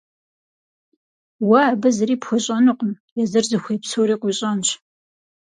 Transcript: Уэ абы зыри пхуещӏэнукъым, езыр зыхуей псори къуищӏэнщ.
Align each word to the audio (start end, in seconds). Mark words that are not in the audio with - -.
Уэ 1.47 1.59
абы 1.71 1.89
зыри 1.95 2.15
пхуещӏэнукъым, 2.21 2.91
езыр 3.21 3.45
зыхуей 3.49 3.79
псори 3.81 4.15
къуищӏэнщ. 4.21 4.69